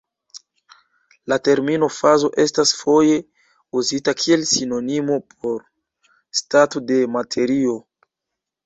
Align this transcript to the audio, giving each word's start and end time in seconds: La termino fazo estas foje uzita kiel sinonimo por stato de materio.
La 1.33 1.37
termino 1.47 1.89
fazo 1.97 2.31
estas 2.45 2.71
foje 2.79 3.19
uzita 3.83 4.17
kiel 4.23 4.49
sinonimo 4.55 5.23
por 5.37 5.63
stato 6.43 6.87
de 6.91 7.01
materio. 7.21 7.81